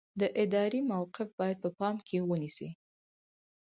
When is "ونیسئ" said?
2.29-2.69